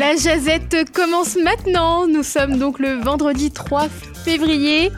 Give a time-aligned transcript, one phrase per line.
[0.00, 2.06] La jazette commence maintenant.
[2.06, 3.88] Nous sommes donc le vendredi 3
[4.24, 4.90] février.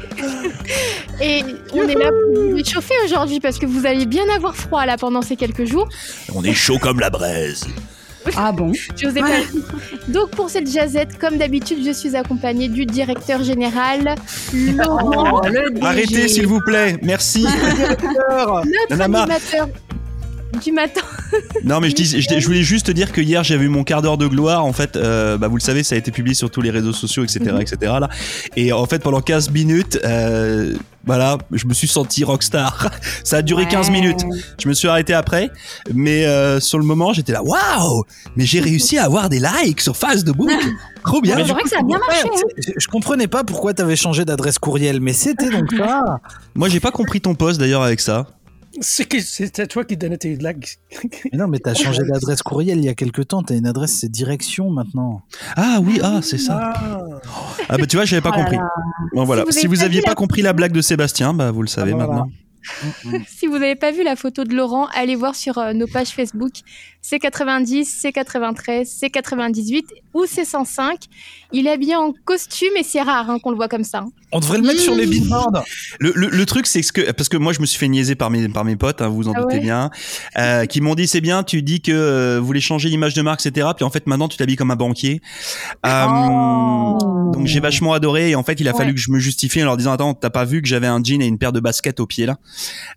[1.21, 4.87] Et on est là pour vous chauffer aujourd'hui parce que vous allez bien avoir froid
[4.87, 5.89] là pendant ces quelques jours.
[6.33, 7.67] On est chaud comme la braise.
[8.37, 9.41] Ah bon J'osais pas.
[10.07, 14.15] Donc pour cette jazette, comme d'habitude, je suis accompagnée du directeur général
[14.55, 15.41] Laurent.
[15.81, 17.45] Arrêtez s'il vous plaît, merci.
[18.31, 19.69] Notre animateur
[20.63, 21.01] du matin.
[21.65, 23.85] Non mais je, dis- je, je voulais juste te dire que hier j'avais eu mon
[23.85, 26.35] quart d'heure de gloire en fait euh, bah vous le savez ça a été publié
[26.35, 28.09] sur tous les réseaux sociaux etc etc là
[28.57, 30.75] et en fait pendant 15 minutes euh,
[31.07, 32.91] voilà je me suis senti rockstar
[33.25, 33.93] ça a duré 15 Ouais.
[33.93, 34.21] minutes
[34.63, 35.51] je me suis arrêté après
[35.95, 38.05] mais euh, sur le moment j'étais là waouh
[38.37, 40.51] mais j'ai réussi à avoir des likes sur Facebook
[41.05, 42.27] trop bien Mais C'est vrai coup, que ça a bien marché.
[42.29, 42.73] hein.
[42.77, 46.19] Je- comprenais pas pourquoi t'avais changé d'adresse courriel, mais c'était donc ça.
[46.55, 48.27] moi j'ai pas compris ton poste d'ailleurs avec ça
[48.81, 50.79] c'était toi qui donnais tes likes.
[51.33, 53.43] Mais non, mais t'as changé d'adresse courriel il y a quelque temps.
[53.43, 55.23] T'as une adresse, c'est direction maintenant.
[55.57, 57.21] ah oui ah c'est ça Ah.
[57.69, 58.57] ah bah tu vois j'avais pas Oh compris
[59.15, 60.81] bon voilà Si vous si vous pas aviez vu pas la- compris la blague de
[60.81, 62.07] Sébastien bah vous le savez Ah, voilà.
[62.13, 62.31] maintenant
[63.27, 66.11] Si vous n'avez pas vu la photo de Laurent, allez voir sur euh, nos pages
[66.11, 66.53] Facebook
[67.05, 69.83] C90, C93, C98
[70.15, 70.95] ou C105.
[71.53, 73.99] Il est habillé en costume et c'est rare hein, qu'on le voit comme ça.
[73.99, 74.11] hein.
[74.35, 75.63] On devrait le mettre sur les billboards.
[76.01, 78.31] Le, le, le truc, c'est que parce que moi, je me suis fait niaiser par
[78.31, 79.91] mes par mes potes, hein, vous vous en Ah doutez ouais bien,
[80.39, 83.21] euh, qui m'ont dit c'est bien, tu dis que euh, vous voulez changer l'image de
[83.21, 83.69] marque, etc.
[83.77, 85.21] Puis en fait, maintenant, tu t'habilles comme un banquier.
[85.87, 86.99] Euh, Oh.
[87.35, 88.79] Donc j'ai vachement adoré et en fait, il a Ouais.
[88.79, 91.03] fallu que je me justifie en leur disant attends, t'as pas vu que j'avais un
[91.03, 92.37] jean et une paire de baskets au pied là,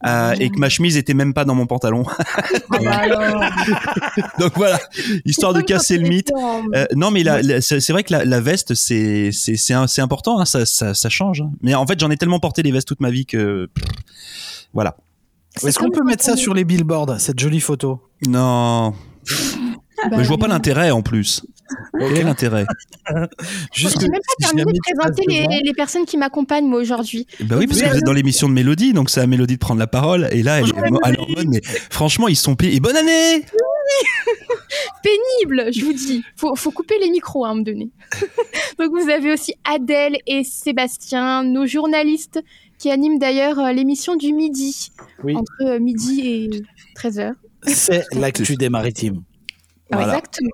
[0.05, 2.03] euh, et que ma chemise était même pas dans mon pantalon.
[2.07, 3.43] Ah bah alors.
[4.39, 4.79] Donc voilà,
[5.25, 6.31] histoire de casser le mythe.
[6.75, 9.87] Euh, non, mais la- la- c'est vrai que la, la veste, c'est c'est c'est un-
[9.87, 11.41] c'est important, hein, ça, ça ça change.
[11.41, 11.51] hein.
[11.61, 13.69] Mais en fait, j'en ai tellement porté des vestes toute ma vie que
[14.73, 14.97] voilà.
[15.65, 18.01] Est-ce qu'on peut mettre ça sur les billboards, cette jolie photo?
[18.27, 18.93] Non,
[20.09, 21.45] Bah mais je vois pas l'intérêt en plus.
[21.97, 22.65] Quel intérêt?
[23.73, 25.23] Juste J'ai même pas jamais de présenter
[25.63, 27.27] les, personnes qui m'accompagnent moi aujourd'hui.
[27.41, 29.59] Bah oui, parce que vous êtes dans l'émission de Mélodie, donc c'est à Mélodie de
[29.59, 30.27] prendre la parole.
[30.31, 32.75] Et là, elle est est en mode, mais franchement, ils sont payés.
[32.75, 33.43] Et bonne année
[35.03, 36.23] Pénible, je vous dis.
[36.35, 37.89] Faut, faut couper les micros hein, à un moment donné.
[38.79, 42.41] Donc vous avez aussi Adèle et Sébastien, nos journalistes
[42.77, 44.91] qui animent d'ailleurs euh, l'émission du midi,
[45.23, 45.35] Oui.
[45.35, 46.49] entre euh, midi et
[46.99, 47.33] 13h.
[47.63, 49.23] C'est l'actu des maritimes.
[49.91, 50.17] Voilà.
[50.17, 50.51] Exactement.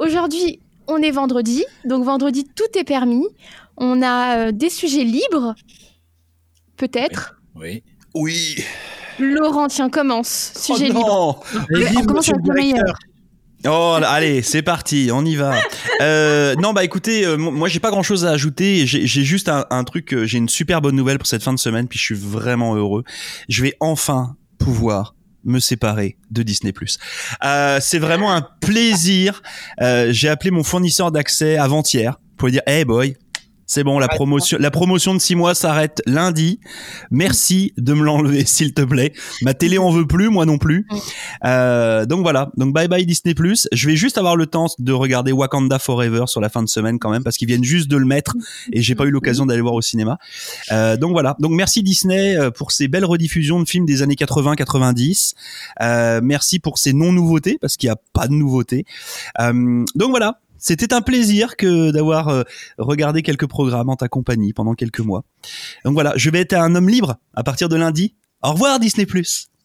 [0.00, 3.26] Aujourd'hui, on est vendredi, donc vendredi, tout est permis.
[3.76, 5.54] On a euh, des sujets libres,
[6.78, 7.36] peut-être.
[7.54, 7.82] Oui.
[8.14, 8.64] Oui.
[9.18, 10.52] Laurent, tiens, commence.
[10.56, 11.44] Sujet oh libre.
[11.70, 12.98] non on commence avec le meilleur.
[13.66, 15.52] Oh, là, allez, c'est parti, on y va.
[16.00, 18.86] Euh, non, bah écoutez, euh, moi j'ai pas grand chose à ajouter.
[18.86, 21.52] J'ai j'ai juste un, un truc, euh, j'ai une super bonne nouvelle pour cette fin
[21.52, 23.04] de semaine, puis je suis vraiment heureux.
[23.50, 25.14] Je vais enfin pouvoir
[25.44, 26.72] me séparer de Disney+.
[27.44, 29.42] Euh, c'est vraiment un plaisir.
[29.80, 33.16] Euh, j'ai appelé mon fournisseur d'accès avant-hier pour dire, hey boy,
[33.70, 36.58] c'est bon, la promotion, la promotion de six mois s'arrête lundi.
[37.12, 39.12] Merci de me l'enlever, s'il te plaît.
[39.42, 40.88] Ma télé en veut plus, moi non plus.
[41.44, 43.32] Euh, donc voilà, donc bye bye Disney+.
[43.70, 46.98] Je vais juste avoir le temps de regarder Wakanda Forever sur la fin de semaine
[46.98, 48.34] quand même, parce qu'ils viennent juste de le mettre
[48.72, 50.18] et j'ai pas eu l'occasion d'aller voir au cinéma.
[50.72, 54.16] Euh, donc voilà, donc merci Disney euh, pour ces belles rediffusions de films des années
[54.16, 55.34] 80-90.
[55.80, 58.84] Euh, merci pour ces non-nouveautés, parce qu'il y a pas de nouveautés.
[59.38, 60.40] Euh, donc voilà.
[60.60, 62.42] C'était un plaisir que d'avoir euh,
[62.78, 65.24] regardé quelques programmes en ta compagnie pendant quelques mois.
[65.84, 68.14] Donc voilà, je vais être un homme libre à partir de lundi.
[68.42, 69.06] Au revoir Disney+.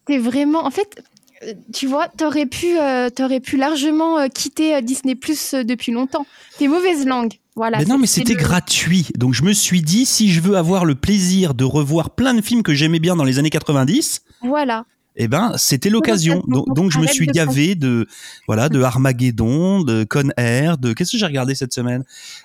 [0.05, 0.65] T'es vraiment.
[0.65, 1.01] En fait,
[1.43, 6.25] euh, tu vois, t'aurais pu, euh, t'aurais pu largement euh, quitter Disney Plus depuis longtemps.
[6.57, 7.33] T'es mauvaise langue.
[7.55, 7.77] Voilà.
[7.79, 9.07] Mais non, mais c'était le- gratuit.
[9.17, 12.41] Donc je me suis dit, si je veux avoir le plaisir de revoir plein de
[12.41, 14.85] films que j'aimais bien dans les années 90, Voilà.
[15.15, 16.43] Eh ben c'était l'occasion.
[16.47, 18.07] Donc, donc je me suis gavé de
[18.47, 22.03] voilà de Armageddon, de Con Air, de qu'est-ce que j'ai regardé cette semaine?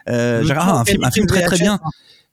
[0.08, 1.80] Euh, j'ai- ah, un film, un film très très bien.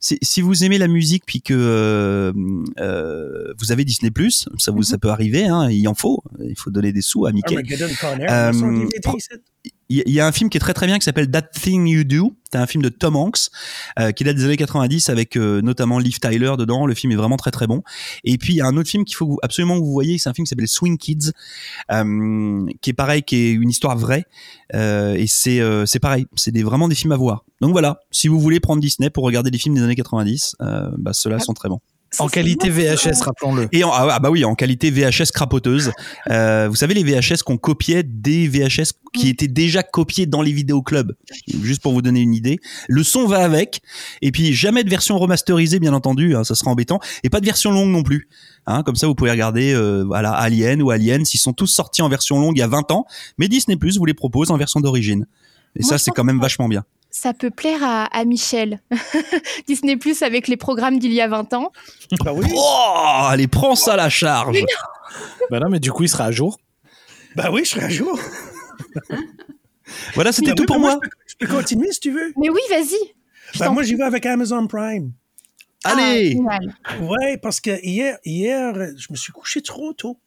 [0.00, 2.32] Si, si vous aimez la musique puis que euh,
[2.78, 4.12] euh, vous avez Disney
[4.56, 6.22] ça vous ça peut arriver, hein, il en faut.
[6.40, 7.56] Il faut donner des sous à Mickey.
[7.56, 8.52] Armageddon Con Air,
[9.90, 12.04] Il y a un film qui est très très bien qui s'appelle That Thing You
[12.04, 12.34] Do.
[12.52, 13.48] C'est un film de Tom Hanks
[13.98, 16.84] euh, qui date des années 90 avec euh, notamment Liv Tyler dedans.
[16.84, 17.82] Le film est vraiment très très bon.
[18.22, 19.92] Et puis il y a un autre film qu'il faut que vous- absolument que vous
[19.92, 20.18] voyez.
[20.18, 21.32] C'est un film qui s'appelle Swing Kids,
[21.90, 24.24] euh, qui est pareil, qui est une histoire vraie.
[24.74, 26.26] Euh, et c'est euh, c'est pareil.
[26.36, 27.46] C'est des, vraiment des films à voir.
[27.62, 30.90] Donc voilà, si vous voulez prendre Disney pour regarder des films des années 90, euh,
[30.98, 31.80] bah ceux-là sont très bons.
[32.18, 33.68] En qualité VHS, rappelons-le.
[33.72, 35.92] Et en, ah ah bah oui, en qualité VHS crapoteuse.
[36.30, 40.52] Euh, vous savez les VHS qu'on copiait des VHS qui étaient déjà copiés dans les
[40.52, 41.12] vidéoclubs.
[41.62, 42.58] Juste pour vous donner une idée.
[42.88, 43.82] Le son va avec.
[44.22, 46.34] Et puis jamais de version remasterisée, bien entendu.
[46.34, 46.98] hein, ça sera embêtant.
[47.24, 48.28] Et pas de version longue non plus.
[48.66, 51.22] Hein, comme ça, vous pouvez regarder euh, voilà Alien ou Aliens.
[51.32, 53.04] Ils sont tous sortis en version longue il y a 20 ans.
[53.36, 55.26] Mais Disney Plus vous les propose en version d'origine.
[55.76, 56.84] Et Moi, ça, c'est quand même vachement bien.
[57.10, 58.80] Ça peut plaire à, à Michel.
[59.66, 61.72] Disney Plus avec les programmes d'il y a 20 ans.
[62.24, 62.46] Bah oui.
[62.54, 64.58] Oh, allez, prends ça à la charge.
[65.50, 66.58] Bah non, mais du coup, il sera à jour.
[67.34, 68.18] Bah oui, je serai à jour.
[70.14, 70.98] Voilà, c'était Bah tout pour moi.
[71.02, 72.32] Je peux, je peux continuer si tu veux.
[72.36, 73.58] Mais oui, vas-y.
[73.58, 75.12] Bah moi, j'y vais avec Amazon Prime.
[75.84, 76.32] Ah, Allez.
[76.32, 76.74] génial.
[77.00, 80.18] Ouais, parce que hier, hier, je me suis couché trop tôt.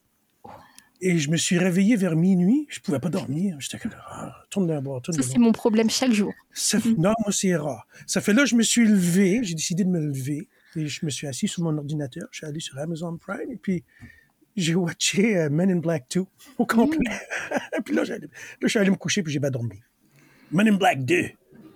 [1.03, 2.68] Et je me suis réveillé vers minuit.
[2.69, 3.56] Je pouvais pas dormir.
[3.59, 6.31] J'étais comme, ah, tourne d'un bord, tourne Ça, c'est mon problème chaque jour.
[6.53, 7.88] Ça Non, moi, c'est rare.
[8.06, 9.39] Ça fait là, je me suis levé.
[9.44, 10.48] J'ai décidé de me lever.
[10.75, 12.27] Et je me suis assis sur mon ordinateur.
[12.31, 13.51] Je suis allé sur Amazon Prime.
[13.51, 13.83] Et puis,
[14.56, 16.24] j'ai watché euh, Men in Black 2
[16.59, 17.00] au complet.
[17.77, 19.24] et puis là, je suis allé me coucher.
[19.24, 19.80] Puis j'ai pas dormi.
[20.51, 21.30] Men in Black 2.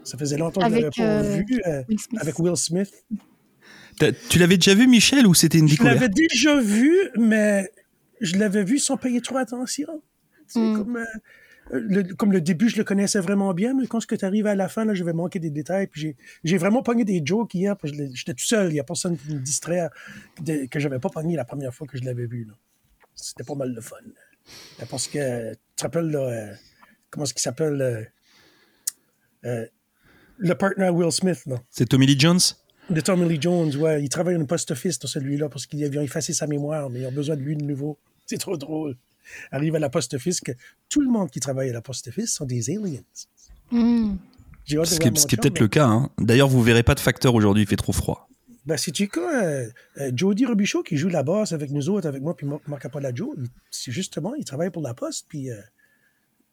[0.04, 1.62] Ça faisait longtemps que je l'avais pas euh, vu.
[1.66, 2.22] euh, Will Smith.
[2.22, 2.94] avec Will Smith.
[3.98, 5.96] T'as- Tu l'avais déjà vu, Michel, ou c'était une Je découverte?
[5.96, 7.72] l'avais déjà vu, mais
[8.26, 10.02] je l'avais vu sans payer trop attention.
[10.48, 10.78] C'est Mm.
[10.78, 11.06] comme, euh,
[11.72, 14.70] le, comme le début, je le connaissais vraiment bien, mais quand tu arrives à la
[14.70, 15.88] fin, là, je vais manquer des détails.
[15.88, 18.70] Puis j'ai, j'ai vraiment pogné des jokes hier, j'étais tout seul.
[18.70, 19.90] Il n'y a personne qui me distrait
[20.42, 22.48] de- que j'avais pas pogné la première fois que je l'avais vu.
[23.16, 23.96] C'était pas mal de fun.
[24.90, 26.54] Parce que, tu te rappelles, là, euh,
[27.10, 28.04] comment est-ce qu'il s'appelle euh,
[29.46, 29.66] euh,
[30.38, 31.44] le partner à Will Smith.
[31.72, 32.40] C'est Tommy Lee Jones?
[32.90, 34.04] De Tommy Lee Jones, ouais.
[34.04, 37.08] Il travaille dans une post-office dans celui-là parce qu'ils avaient effacé sa mémoire, mais ils
[37.08, 37.98] ont besoin de lui de nouveau.
[38.28, 38.96] C'est trop drôle.
[39.52, 40.52] Arrive à la post-office que
[40.90, 43.02] tout le monde qui travaille à la post-office sont des aliens.
[43.72, 44.16] Hmm.
[44.68, 45.86] Ce qui est, est peut-être mais- le cas.
[45.86, 46.10] Hein.
[46.20, 48.28] D'ailleurs, vous verrez pas de facteur aujourd'hui, il fait trop froid.
[48.66, 49.70] Ben, c'est tu quoi, euh,
[50.00, 53.36] euh, Jody Robichaud qui joue la basse avec nous autres, avec moi, puis Marc Apollo,
[53.70, 55.62] c'est justement, il travaille pour la Poste, puis euh,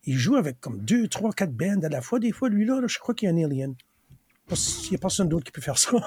[0.05, 2.19] il joue avec comme deux, trois, quatre bands à la fois.
[2.19, 3.75] Des fois, lui, là, là, je crois qu'il y a un alien.
[4.55, 5.91] Qu'il n'y a personne d'autre qui peut faire ça.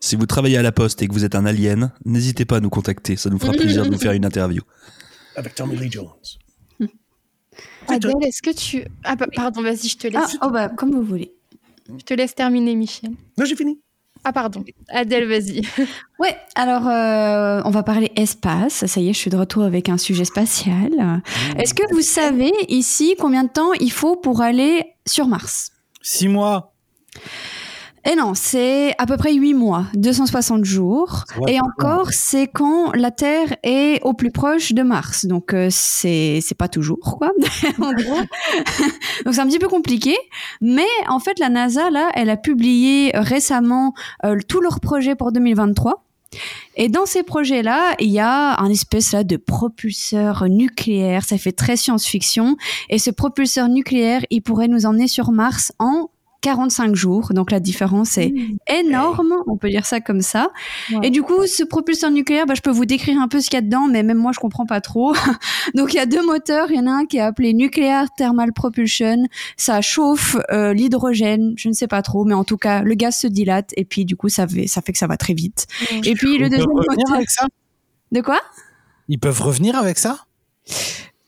[0.00, 2.60] Si vous travaillez à la poste et que vous êtes un alien, n'hésitez pas à
[2.60, 3.16] nous contacter.
[3.16, 4.62] Ça nous fera plaisir de vous faire une interview.
[5.34, 6.10] avec Tommy Lee Jones.
[7.88, 8.84] Adèle, est-ce que tu...
[9.04, 10.36] Ah, bah, pardon, vas-y, je te Ah, laisse.
[10.42, 11.32] oh bah, comme vous voulez.
[11.88, 13.10] Je te laisse terminer, Michel.
[13.38, 13.80] Non, j'ai fini.
[14.24, 14.64] Ah, pardon.
[14.88, 15.62] Adèle, vas-y.
[16.18, 18.86] Ouais, alors euh, on va parler espace.
[18.86, 21.22] Ça y est, je suis de retour avec un sujet spatial.
[21.58, 25.72] Est-ce que vous savez ici combien de temps il faut pour aller sur Mars?
[26.02, 26.72] Six mois.
[28.08, 31.24] Eh non, c'est à peu près 8 mois, 260 jours.
[31.40, 31.54] Ouais.
[31.54, 35.26] Et encore, c'est quand la Terre est au plus proche de Mars.
[35.26, 37.32] Donc, euh, c'est c'est pas toujours, quoi.
[37.82, 38.20] en gros.
[39.24, 40.16] Donc, c'est un petit peu compliqué.
[40.60, 43.92] Mais en fait, la NASA, là, elle a publié récemment
[44.24, 46.04] euh, tous leurs projets pour 2023.
[46.76, 51.24] Et dans ces projets-là, il y a un espèce là de propulseur nucléaire.
[51.24, 52.56] Ça fait très science-fiction.
[52.88, 56.10] Et ce propulseur nucléaire, il pourrait nous emmener sur Mars en
[56.46, 57.32] 45 jours.
[57.32, 58.32] Donc la différence est
[58.68, 60.50] énorme, on peut dire ça comme ça.
[61.02, 63.56] Et du coup, ce propulseur nucléaire, bah, je peux vous décrire un peu ce qu'il
[63.56, 65.12] y a dedans, mais même moi, je comprends pas trop.
[65.74, 66.70] Donc il y a deux moteurs.
[66.70, 69.24] Il y en a un qui est appelé Nuclear Thermal Propulsion.
[69.56, 73.16] Ça chauffe euh, l'hydrogène, je ne sais pas trop, mais en tout cas, le gaz
[73.16, 75.66] se dilate et puis du coup, ça fait, ça fait que ça va très vite.
[76.04, 77.14] Et puis le Ils peuvent deuxième revenir moteur.
[77.16, 77.46] avec ça?
[78.12, 78.38] De quoi?
[79.08, 80.20] Ils peuvent revenir avec ça?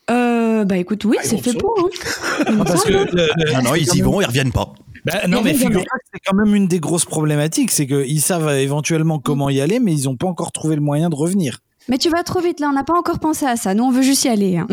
[0.09, 1.75] Euh, Bah écoute, oui, Ah, c'est fait pour.
[1.79, 2.53] hein.
[2.65, 4.73] Parce que Ah non, ils y vont, ils reviennent pas.
[5.11, 9.19] Bah, non, mais que c'est quand même une des grosses problématiques, c'est qu'ils savent éventuellement
[9.19, 11.59] comment y aller, mais ils n'ont pas encore trouvé le moyen de revenir.
[11.87, 13.73] Mais tu vas trop vite là, on n'a pas encore pensé à ça.
[13.73, 14.57] Nous, on veut juste y aller.
[14.57, 14.67] hein.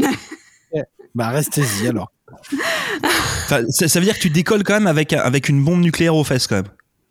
[1.14, 2.12] Bah restez-y alors.
[3.46, 6.16] Enfin, ça, ça veut dire que tu décolles quand même avec, avec une bombe nucléaire
[6.16, 6.66] aux fesses quand même.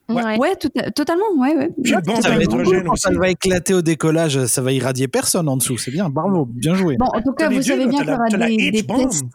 [0.10, 0.38] Ouais.
[0.38, 1.24] Ouais, tout- totalement.
[1.38, 1.70] Ouais, ouais.
[1.82, 5.78] Puis bon, Ça va ça va éclater au décollage, ça va irradier personne en dessous.
[5.78, 6.98] C'est bien, bravo, bien joué.
[7.00, 9.26] Bon, en tout cas, vous savez bien qu'il y aura des, tests.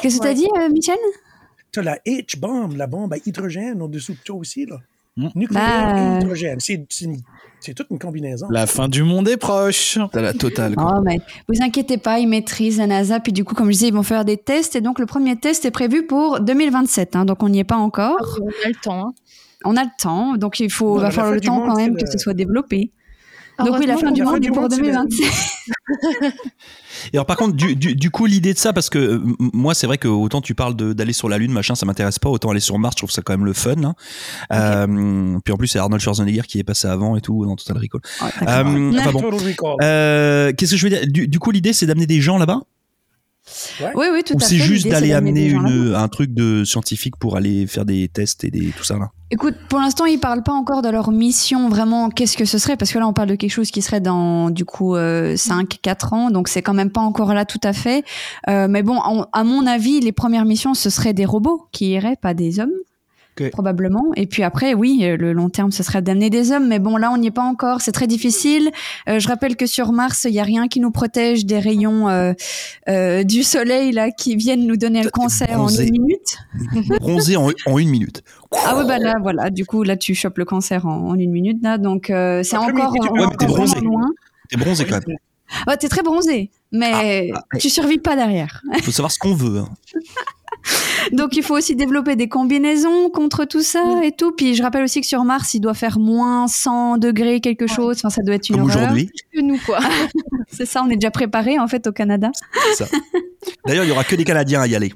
[0.00, 0.28] Qu'est-ce que Ouais.
[0.28, 0.96] t'as dit, euh, Michel?
[1.72, 4.66] Tu as la H-bomb, la bombe à hydrogène au-dessous de toi aussi.
[4.66, 4.76] Là.
[5.16, 5.28] Mm.
[5.34, 6.18] Nucléaire Bah.
[6.18, 6.60] et hydrogène.
[6.60, 7.20] C'est, c'est, une-
[7.60, 8.46] c'est toute une combinaison.
[8.50, 9.98] La fin du monde est proche.
[10.12, 10.74] T'as la totale.
[10.76, 10.94] quoi.
[10.98, 13.18] Oh, mais vous inquiétez pas, ils maîtrisent la NASA.
[13.20, 14.76] Puis du coup, comme je disais, ils vont faire des tests.
[14.76, 17.16] Et donc, le premier test est prévu pour 2027.
[17.16, 18.38] hein, donc, on n'y est pas encore.
[18.40, 19.06] On a le temps.
[19.08, 19.14] hein.
[19.64, 20.36] On a le temps.
[20.36, 22.92] Donc, il faut, Non, va falloir le temps monde, quand même que ce soit développé.
[23.64, 25.26] Donc, oui, la fin du monde pour monde, c'est le- 2027.
[27.12, 29.22] Et alors par contre, du, du, du coup, l'idée de ça, parce que euh,
[29.52, 32.18] moi, c'est vrai que autant tu parles de- d'aller sur la Lune, machin, ça m'intéresse
[32.18, 33.82] pas, autant aller sur Mars, je trouve ça quand même le fun.
[33.84, 33.94] hein.
[34.52, 37.78] Euh, puis en plus, c'est Arnold Schwarzenegger qui est passé avant et tout dans Total
[37.78, 38.00] Recall.
[38.22, 38.28] Ouais.
[38.48, 39.20] Euh, enfin bon.
[39.82, 41.06] Euh, Qu'est-ce que je veux dire?
[41.06, 42.60] Du, du coup, l'idée, c'est d'amener des gens là-bas?
[43.94, 44.46] Oui, oui, tout Ou à fait.
[44.46, 48.50] c'est juste d'aller amener une, un truc de scientifique pour aller faire des tests et
[48.50, 52.08] des, tout ça là Écoute, pour l'instant, ils parlent pas encore de leur mission, vraiment,
[52.08, 54.48] qu'est-ce que ce serait, parce que là, on parle de quelque chose qui serait dans,
[54.48, 57.74] du coup, euh, 5, 4 ans, donc c'est quand même pas encore là tout à
[57.74, 58.04] fait.
[58.48, 62.16] Euh, mais bon, à mon avis, les premières missions, ce seraient des robots qui iraient,
[62.16, 62.72] pas des hommes.
[63.50, 64.04] Probablement.
[64.16, 66.68] Et puis après, oui, euh, le long terme, ce serait d'amener des hommes.
[66.68, 67.80] Mais bon, là, on n'y est pas encore.
[67.80, 68.70] C'est très difficile.
[69.08, 72.08] Euh, je rappelle que sur Mars, il n'y a rien qui nous protège des rayons
[72.08, 72.32] euh,
[72.88, 76.38] euh, du soleil là qui viennent nous donner le cancer en une minute.
[77.00, 78.22] Bronzé en, en une minute.
[78.64, 79.50] Ah oui, bah là, voilà.
[79.50, 81.78] Du coup, là, tu chopes le cancer en, en une minute là.
[81.78, 83.74] Donc, euh, c'est encore, est Ouais, mais t'es encore bronzé.
[83.76, 84.06] vraiment loin.
[84.50, 85.16] T'es bronzé quand même.
[85.66, 88.62] Ouais, t'es très bronzé, mais Ah, ah, tu survis pas derrière.
[88.82, 89.60] Faut savoir ce qu'on veut.
[89.60, 89.68] hein.
[91.12, 94.32] Donc il faut aussi développer des combinaisons contre tout ça et tout.
[94.32, 97.96] Puis je rappelle aussi que sur Mars, il doit faire moins 100 degrés quelque chose.
[97.98, 98.76] Enfin, ça doit être une Comme horreur.
[98.84, 99.10] aujourd'hui.
[99.32, 99.78] Que nous, quoi.
[100.50, 102.30] C'est ça, on est déjà préparé en fait au Canada.
[102.76, 102.90] c'est ça.
[103.66, 104.92] D'ailleurs, il y aura que des Canadiens à y aller.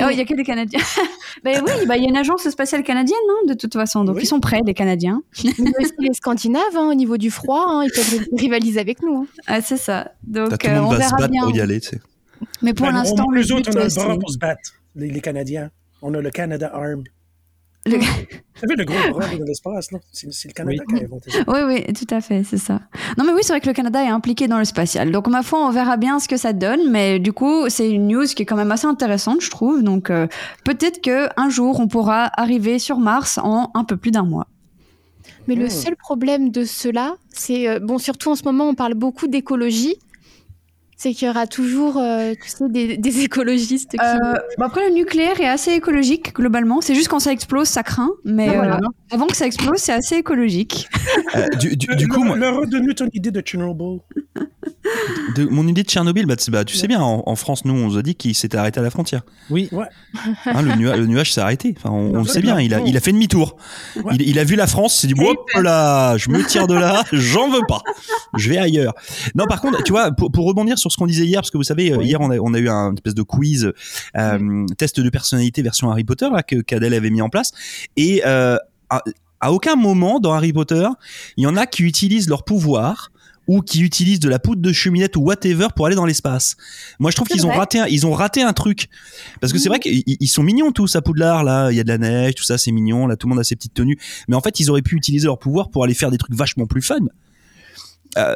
[0.00, 0.80] Oh, il y a que des Canadiens.
[1.44, 4.04] ben oui, bah, il y a une agence spatiale canadienne, hein, de toute façon.
[4.04, 4.22] Donc Oui.
[4.22, 5.22] ils sont prêts, les Canadiens.
[5.44, 9.22] Mais aussi les Scandinaves, hein, au niveau du froid, hein, ils peuvent rivaliser avec nous.
[9.22, 9.42] hein.
[9.46, 10.12] Ah, c'est ça.
[10.32, 11.42] T'as Donc tout le euh, monde on va se battre bien.
[11.44, 11.80] pour y aller.
[11.80, 12.00] tu sais.
[12.62, 14.38] Mais pour Ben, l'instant, on, le nous autres, but, on a le bras pour se
[14.38, 14.60] battre,
[14.94, 15.70] les, les Canadiens.
[16.02, 17.02] On a le Canada Arm.
[17.86, 19.98] Le- Vous savez, le gros bras dans l'espace, là?
[20.10, 21.38] C'est c'est le Canada qui a inventé ça.
[21.46, 22.80] Oui, oui, tout à fait, c'est ça.
[23.18, 25.12] Non, mais oui, c'est vrai que le Canada est impliqué dans le spatial.
[25.12, 26.90] Donc, ma foi, on verra bien ce que ça donne.
[26.90, 29.82] Mais du coup, c'est une news qui est quand même assez intéressante, je trouve.
[29.82, 30.26] Donc, euh,
[30.64, 34.46] peut-être que un jour, on pourra arriver sur Mars en un peu plus d'un mois.
[35.46, 35.70] Mais le Hmm.
[35.70, 39.96] seul problème de cela, c'est, euh, bon, surtout en ce moment, on parle beaucoup d'écologie.
[40.96, 43.96] C'est qu'il y aura toujours, euh, tu sais, des, des écologistes qui.
[44.00, 46.80] Euh, bon, après, le nucléaire est assez écologique, globalement.
[46.80, 48.10] C'est juste quand ça explose, ça craint.
[48.24, 48.76] Mais Ah, voilà.
[48.76, 50.88] euh, avant que ça explose, c'est assez écologique.
[51.36, 53.98] Euh, du, du- du coup, moi, redonne ton idée de Chernobyl.
[55.36, 57.74] de- mon idée de Tchernobyl, bah, tu- bah, tu sais bien, en, en France, nous,
[57.74, 59.22] on nous a dit qu'il s'était arrêté à la frontière.
[59.50, 59.68] Oui.
[60.46, 61.74] Hein, le, nua- le nuage s'est arrêté.
[61.76, 62.60] Enfin, on, on le sait bien.
[62.60, 62.84] Il a, non.
[62.86, 63.56] il a fait demi-tour.
[63.96, 64.14] Ouais.
[64.14, 64.96] Il, il a vu la France.
[64.96, 67.02] Il s'est dit, hop là, je me tire de là.
[67.12, 67.82] J'en veux pas.
[68.36, 68.94] Je vais ailleurs.
[69.34, 71.56] Non, par contre, tu vois, pour, pour rebondir sur ce qu'on disait hier, parce que
[71.56, 73.72] vous savez, euh, hier, on a, on a eu un espèce de quiz,
[74.16, 77.52] euh, test de personnalité version Harry Potter, là, que qu'Adèle avait mis en place.
[77.96, 78.56] Et, euh,
[78.90, 79.02] à,
[79.40, 80.86] à aucun moment dans Harry Potter,
[81.36, 83.10] il y en a qui utilisent leur pouvoir
[83.46, 86.56] ou qui utilisent de la poudre de cheminette ou whatever pour aller dans l'espace.
[86.98, 88.88] Moi, je trouve qu'ils ont raté, un, ils ont raté un truc.
[89.40, 91.84] Parce que c'est vrai qu'ils ils sont mignons tous à Poudlard, là, il y a
[91.84, 93.98] de la neige, tout ça, c'est mignon, là, tout le monde a ses petites tenues.
[94.28, 96.66] Mais en fait, ils auraient pu utiliser leur pouvoir pour aller faire des trucs vachement
[96.66, 97.00] plus fun.
[98.18, 98.34] Euh,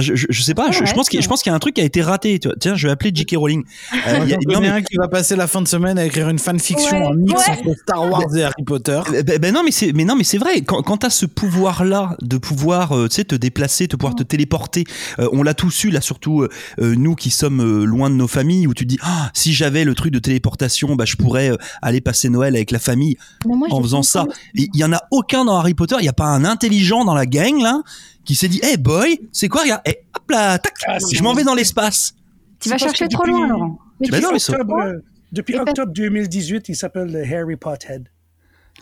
[0.00, 1.60] je, je, je sais pas, je, je pense qu'il je pense qu'il y a un
[1.60, 2.38] truc qui a été raté.
[2.38, 2.56] tu vois.
[2.58, 3.34] Tiens, je vais appeler J.K.
[3.36, 3.62] Rowling.
[4.08, 6.04] Euh, il y a- non, mais- un qui va passer la fin de semaine à
[6.04, 7.52] écrire une fanfiction Ouais, en mix ouais.
[7.66, 9.00] entre Star Wars et Harry Potter.
[9.14, 10.60] Euh, Ben, ben non, mais c'est, mais non, mais c'est vrai.
[10.62, 14.22] Quand, quand t'as ce pouvoir-là de pouvoir, euh, tu sais, te déplacer, de pouvoir te
[14.22, 14.84] téléporter,
[15.18, 16.46] euh, on l'a tous eu là, surtout
[16.80, 19.84] nous qui sommes euh, loin de nos familles, où tu te dis, ah, si j'avais
[19.84, 23.68] le truc de téléportation, bah je pourrais euh, aller passer Noël avec la famille moi,
[23.70, 24.26] en faisant ça.
[24.54, 25.96] il y en a aucun dans Harry Potter.
[26.00, 27.82] Il y a pas un intelligent dans la gang là
[28.24, 31.34] qui s'est dit, hey boy, c'est quoi, regarde, hey, hop là, tac, Ah, je m'en
[31.34, 32.14] vais dans l'espace.
[32.60, 33.78] Tu vas chercher que trop depuis- loin, Laurent.
[34.00, 34.98] Mais Ben non, Octobre, euh,
[35.32, 38.08] depuis octobre 2018, il s'appelle le Harry Pothead.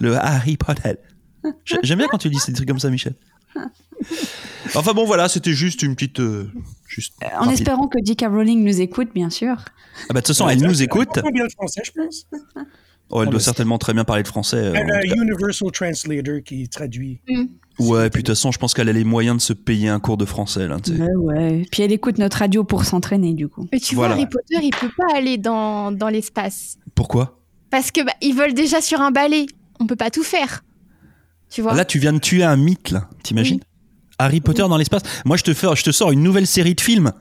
[0.00, 0.94] Le Harry Potter.
[1.64, 3.14] J'ai- J'aime bien quand tu dis ces trucs comme ça, Michel.
[4.74, 6.20] Enfin bon, voilà, c'était juste une petite.
[6.20, 6.50] euh,
[6.86, 7.52] juste En rapide.
[7.54, 8.26] espérant que J.K.
[8.28, 9.56] Rowling nous écoute, bien sûr.
[9.56, 9.66] Ah
[10.10, 11.08] bah de toute façon, elle nous écoute.
[11.16, 12.26] Elle comprend bien le français, je pense.
[13.10, 14.56] Oh, elle doit certainement très bien parler le français.
[14.56, 15.04] euh, Elle a.
[15.04, 17.20] Universal Translator qui traduit.
[17.78, 19.98] Ouais, puis de toute façon, je pense qu'elle a les moyens de se payer un
[20.00, 20.68] cours de français.
[20.68, 21.02] Là, tu sais.
[21.02, 21.66] Ouais, ouais.
[21.72, 23.66] Puis elle écoute notre radio pour s'entraîner, du coup.
[23.72, 24.14] Mais tu Voilà.
[24.14, 26.76] vois, Harry Potter, il peut pas aller dans, dans l'espace.
[26.94, 27.38] Pourquoi?
[27.70, 29.46] Parce que bah, ils volent déjà sur un balai.
[29.80, 30.62] On peut pas tout faire.
[31.50, 31.74] Tu vois?
[31.74, 33.08] Là, tu viens de tuer un mythe, là.
[33.22, 33.60] T'imagines?
[34.18, 35.02] Harry Potter dans l'espace.
[35.24, 37.12] Moi, je te, fais, je te sors une nouvelle série de films.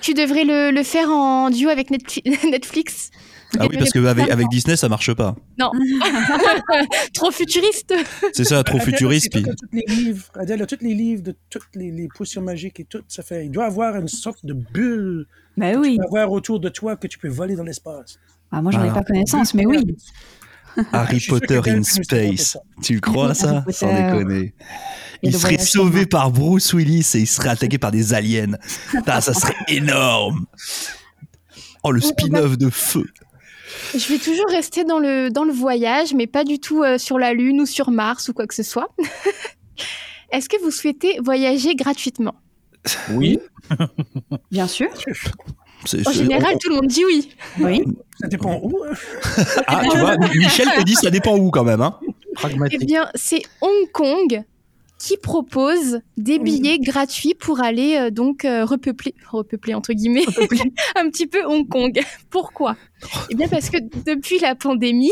[0.00, 3.10] Tu devrais le, le faire en duo avec Netfli- Netflix.
[3.58, 5.34] Ah oui, parce qu'avec avec Disney, ça marche pas.
[7.14, 7.94] Trop futuriste.
[8.32, 9.30] C'est ça, trop Adèle, futuriste.
[9.32, 9.42] Puis...
[9.42, 10.24] tout, tous les livres.
[10.34, 13.02] Adèle a tous les livres de toutes les, les potions magiques et tout.
[13.08, 15.98] Ça fait, il doit avoir une sorte de bulle Bah oui.
[16.00, 18.18] à avoir autour de toi que tu peux voler dans l'espace.
[18.50, 18.94] Ah, moi, j'en ai Ah.
[18.94, 19.96] pas connaissance, mais oui.
[20.92, 22.56] Harry Potter in space.
[22.82, 23.64] Tu le crois, ça?
[23.70, 24.54] Sans déconner.
[25.22, 28.56] Il serait sauvé par Bruce Willis et il serait attaqué par des aliens.
[29.06, 30.46] Ça serait énorme.
[31.84, 33.04] Oh, le spin-off de feu.
[33.94, 37.18] Je vais toujours rester dans le, dans le voyage, mais pas du tout euh, sur
[37.18, 38.88] la Lune ou sur Mars ou quoi que ce soit.
[40.32, 42.34] Est-ce que vous souhaitez voyager gratuitement?
[43.10, 43.38] Oui.
[44.50, 44.88] Bien sûr.
[46.06, 47.30] En général, tout le monde dit oui.
[47.60, 47.84] Oui.
[48.20, 48.72] Ça dépend où.
[48.84, 48.94] hein.
[49.66, 51.82] Ah, tu vois, Michel te dit ça dépend où quand même.
[51.82, 51.98] Hein.
[52.06, 52.86] Eh Pragmatique.
[52.86, 54.42] bien, c'est Hong Kong
[55.04, 60.24] qui propose des billets gratuits pour aller euh, donc euh, repeupler, repeupler entre guillemets,
[60.96, 62.00] un petit peu Hong Kong.
[62.30, 62.76] Pourquoi?
[63.28, 65.10] Eh bien parce que depuis la pandémie,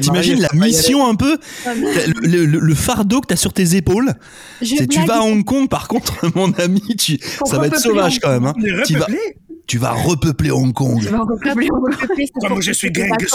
[0.00, 1.38] T'imagines la mission un peu?
[1.66, 4.14] Le, le- le- le fardeau que t'as sur tes épaules?
[4.60, 7.78] Je c'est tu vas à Hong Kong par contre mon ami tu, ça va être
[7.78, 8.54] sauvage Hong quand même hein.
[8.86, 9.36] Tu, vas, repeupler?
[9.66, 12.08] tu vas repeupler Hong Kong Tu vas repeupler Hong Kong.
[12.40, 13.26] Comme pour je suis Genghis.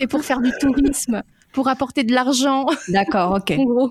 [0.00, 1.22] C'est pour faire du tourisme.
[1.52, 3.54] pour apporter de l'argent, D'accord, ok.
[3.58, 3.90] en gros.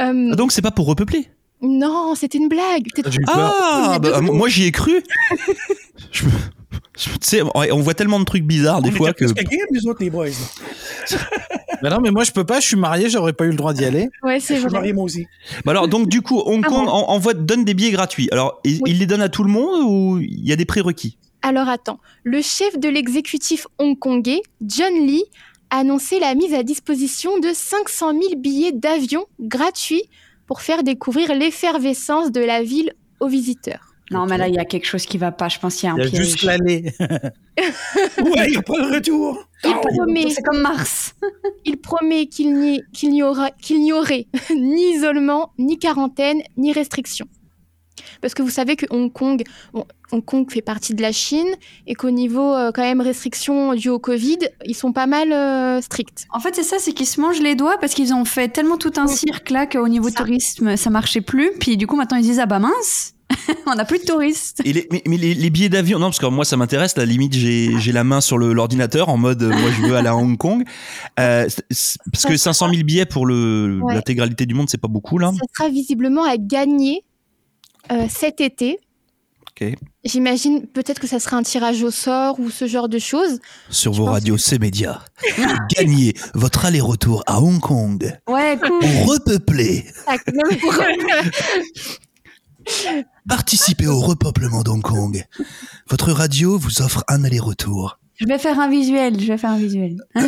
[0.00, 1.28] Euh, Ah, donc c'est pas pour repeupler?
[1.60, 2.86] non, c'était une blague.
[3.26, 4.92] Ah, bah, moi j'y ai cru.
[6.12, 6.24] Je
[6.96, 9.24] je- on voit tellement de trucs bizarres des On fois que.
[9.24, 10.26] game, autres, les boys.
[11.82, 13.72] Mais non, mais moi je peux pas, je suis marié, j'aurais pas eu le droit
[13.72, 14.08] d'y aller.
[14.24, 14.72] Ouais, Je c'est suis vrai.
[14.72, 15.26] marié, moi aussi.
[15.64, 18.28] Bah alors donc du coup Hong Ah Kong bon envoie donne des billets gratuits.
[18.32, 18.90] Alors il, Oui.
[18.90, 21.18] il les donne à tout le monde ou il y a des prérequis?
[21.42, 27.38] Alors attends, le chef de l'exécutif hongkongais, John Lee, a annoncé la mise à disposition
[27.38, 30.04] de 500 000 billets d'avion gratuits
[30.46, 33.84] pour faire découvrir l'effervescence de la ville aux visiteurs.
[34.10, 35.50] Non, mais là, il y a quelque chose qui va pas.
[35.50, 36.22] Je pense qu'il y a un Il y a piège.
[36.24, 36.92] juste l'aller.
[37.58, 39.36] Ouais, il n'y a pas de retour.
[39.64, 41.14] Il promet, C'est comme Mars.
[41.64, 46.72] il promet qu'il n'y qu'il n'y aura- qu'il n'y aurait ni isolement, ni quarantaine, ni
[46.72, 47.26] restriction.
[48.20, 51.48] Parce que vous savez que Hong Kong, bon, Hong Kong fait partie de la Chine
[51.86, 55.80] et qu'au niveau euh, quand même restrictions dues au Covid, ils sont pas mal euh,
[55.80, 56.26] stricts.
[56.32, 58.76] En fait, c'est ça, c'est qu'ils se mangent les doigts parce qu'ils ont fait tellement
[58.78, 60.16] tout un cirque là qu'au niveau Ça.
[60.16, 61.50] tourisme, ça marchait plus.
[61.60, 63.14] Puis du coup, maintenant, ils disent ah bah mince,
[63.66, 64.62] on n'a plus de touristes.
[64.64, 66.96] Et les, mais, mais les, les billets d'avion, non, parce que moi ça m'intéresse.
[66.96, 69.94] La limite, j'ai j'ai la main sur le- l'ordinateur en mode, euh, moi je veux
[69.96, 70.64] aller à Hong Kong.
[71.20, 73.94] Euh, c'est- c'est- parce que 500 000 billets pour le Ouais.
[73.94, 75.30] l'intégralité du monde, c'est pas beaucoup là.
[75.32, 77.04] Ça sera visiblement à gagner
[77.92, 78.78] euh, cet été.
[79.50, 79.74] Ok.
[80.04, 83.40] J'imagine peut-être que ça sera un tirage au sort ou ce genre de choses.
[83.70, 85.02] Sur Je vos radios, c'est média.
[85.76, 88.78] Gagnez votre aller-retour à Hong Kong Ouais, cool.
[88.78, 89.84] pour repeupler.
[93.28, 95.24] Participez au repeuplement d'Hong Kong.
[95.88, 97.98] Votre radio vous offre un aller-retour.
[98.16, 99.20] Je vais faire un visuel.
[99.20, 99.96] Je vais faire un visuel.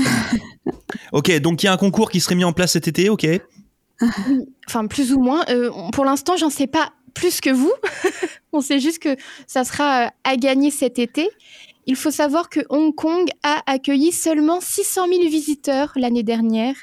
[1.13, 3.27] Ok, donc il y a un concours qui serait mis en place cet été, ok
[4.67, 5.45] enfin, plus ou moins.
[5.49, 7.73] Euh, pour l'instant, j'en sais pas plus que vous.
[8.53, 11.29] on sait juste que ça sera euh, à gagner cet été.
[11.87, 16.75] Il faut savoir que Hong Kong a accueilli seulement 600 000 visiteurs l'année dernière,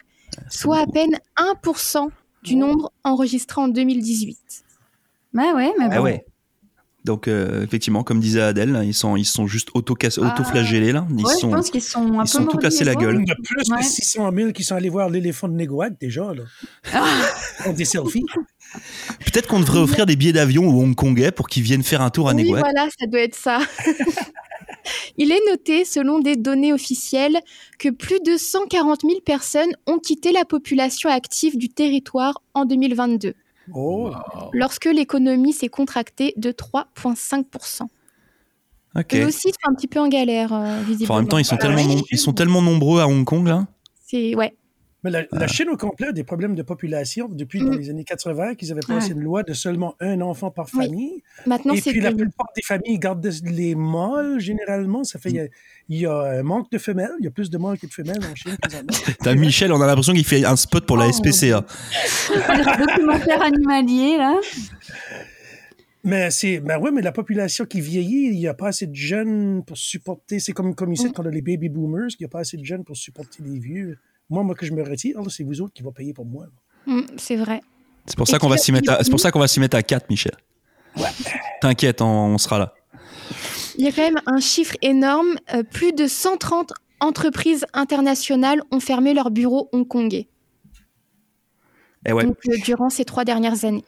[0.49, 2.09] soit à peine 1%
[2.43, 4.37] du nombre enregistré en 2018.
[5.33, 5.93] Bah ouais, mais bon.
[5.93, 6.25] Ah ouais.
[7.05, 10.07] Donc euh, effectivement, comme disait Adèle, là, ils sont ils sont juste auto Ah.
[10.25, 11.07] auto-flagellés là.
[11.17, 13.21] Ils Ouais, je sont pense qu'ils sont un ils peu sont tout cassés la gueule.
[13.21, 13.77] Il y en a plus Ouais.
[13.79, 16.43] que 600 000 qui sont allés voir l'éléphant de Neguac déjà, là.
[17.65, 18.25] Ont des selfies.
[19.19, 22.29] Peut-être qu'on devrait offrir des billets d'avion aux Hongkongais pour qu'ils viennent faire un tour
[22.29, 22.59] à Oui, Neguac.
[22.63, 23.59] voilà, ça doit être ça.
[25.17, 27.37] Il est noté, selon des données officielles,
[27.79, 33.33] que plus de 140 000 personnes ont quitté la population active du territoire en 2022,
[33.73, 34.11] Oh.
[34.53, 37.87] lorsque l'économie s'est contractée de 3,5%.
[38.95, 39.13] Ok.
[39.15, 41.15] Eux aussi sont un petit peu en galère, euh, Enfin, visiblement.
[41.15, 43.67] en même temps, ils sont tellement ils sont tellement nombreux à Hong Kong là.
[44.05, 44.53] C'est ouais.
[45.07, 47.77] Mais la, la Chine au complet a des problèmes de population depuis dans Mm.
[47.79, 49.13] les années 80 qu'ils avaient passé Ouais.
[49.15, 50.83] une loi de seulement un enfant par Oui.
[50.85, 51.23] famille.
[51.45, 55.05] Maintenant, Et c'est puis la plupart des familles gardent les mâles généralement.
[55.05, 55.47] Ça fait il y a-
[55.87, 57.13] il y, a un manque de femelles.
[57.19, 58.57] Il y a plus de mâles que de femelles en Chine.
[59.21, 61.63] T'as Michel, on a l'impression qu'il fait un spot pour la Oh, SPCA.
[62.85, 64.35] Documentaire animalier là.
[66.03, 68.95] Mais c'est, ben ouais, mais la population qui vieillit, il n'y a pas assez de
[68.95, 70.39] jeunes pour supporter.
[70.39, 71.11] C'est comme, comme ici, Mm.
[71.11, 73.43] quand on a les baby boomers, il n'y a pas assez de jeunes pour supporter
[73.43, 73.97] les vieux.
[74.29, 76.47] Moi, moi, que je me retire, c'est vous autres qui vont payer pour moi.
[76.85, 77.61] Mm, c'est vrai.
[78.05, 78.91] C'est pour ça qu'on va va s'y mettre.
[78.91, 79.03] À...
[79.03, 80.35] C'est pour ça qu'on va s'y mettre à 4 Michel.
[81.61, 82.73] T'inquiète, on, on sera là.
[83.77, 85.35] Il y a quand même un chiffre énorme.
[85.53, 90.27] euh, plus de 130 entreprises internationales ont fermé leurs bureaux hongkongais.
[92.05, 92.25] Eh ouais.
[92.25, 93.83] donc, euh, durant ces trois dernières années.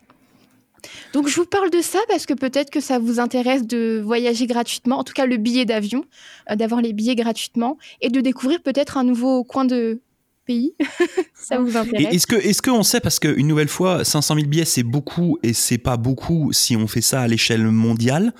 [1.14, 4.48] Donc je vous parle de ça parce que peut-être que ça vous intéresse de voyager
[4.48, 6.06] gratuitement, en tout cas le billet d'avion,
[6.50, 10.02] euh, d'avoir les billets gratuitement et de découvrir peut-être un nouveau coin de
[10.50, 10.74] pays.
[11.36, 14.66] ça vous intéresse est-ce que est-ce qu'on sait parce qu'une nouvelle fois 500 000 billets
[14.66, 18.34] c'est beaucoup et c'est pas beaucoup si on fait ça à l'échelle mondiale.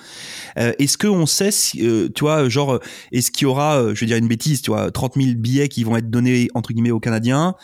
[0.58, 2.80] Euh, est-ce qu'on sait si euh, tu vois genre
[3.12, 5.68] est-ce qu'il y aura euh, je vais dire une bêtise tu vois 30 000 billets
[5.68, 7.54] qui vont être donnés entre guillemets aux Canadiens.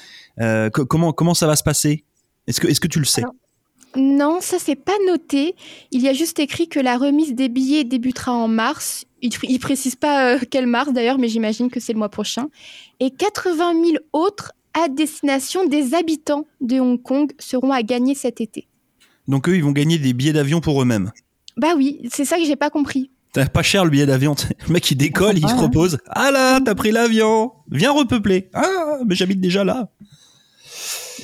[0.41, 2.05] Euh, co- comment comment ça va se passer?
[2.47, 3.23] Est-ce que est-ce que tu le sais?
[3.23, 3.35] Alors,
[3.97, 5.55] Non, ça c'est pas noté.
[5.91, 9.05] Il y a juste écrit que la remise des billets débutera en mars.
[9.23, 12.49] Il, il précise pas euh, quel mars d'ailleurs, mais j'imagine que c'est le mois prochain.
[13.01, 18.41] Et 80 000 autres à destination des habitants de Hong Kong seront à gagner cet
[18.43, 18.69] été.
[19.29, 21.11] Donc eux ils vont gagner des billets d'avion pour eux-mêmes.
[21.57, 23.11] Bah oui, c'est ça que j'ai pas compris.
[23.33, 24.35] T'as pas cher le billet d'avion.
[24.67, 25.99] Le mec il décolle, il se Ah repose.
[26.09, 27.53] Ah là, t'as pris l'avion.
[27.71, 28.51] Viens repeupler.
[28.53, 29.91] Ah, mais j'habite déjà là.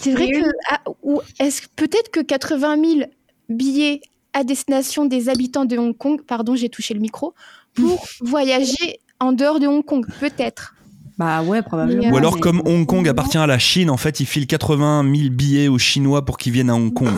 [0.03, 3.01] C'est vrai que ah, ou est-ce que- peut-être que 80 000
[3.49, 4.01] billets
[4.33, 7.35] à destination des habitants de Hong Kong, pardon, j'ai touché le micro,
[7.75, 10.75] pour voyager en dehors de Hong Kong, peut-être.
[11.19, 12.11] Bah ouais, probablement.
[12.11, 15.03] Ou euh, alors comme Hong Kong appartient à la Chine, en fait, ils filent 80
[15.15, 17.13] 000 billets aux Chinois pour qu'ils viennent à Hong Kong.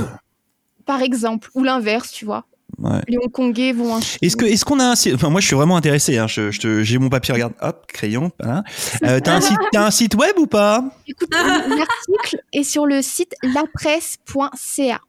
[0.85, 2.45] Par exemple, ou l'inverse, tu vois.
[2.79, 3.01] Ouais.
[3.09, 5.55] Les Hongkongais vont un Est-ce que est-ce qu'on a un site Enfin, moi, je suis
[5.55, 6.19] vraiment intéressé.
[6.19, 6.27] Hein.
[6.27, 7.33] Je, je te- j'ai mon papier.
[7.35, 8.33] Regarde, hop, crayon.
[8.41, 8.65] Voilà.
[9.05, 10.85] Euh, t'as un site, t'as un site web ou pas?
[11.07, 15.01] Écoute, l'article est sur le site lapresse.ca.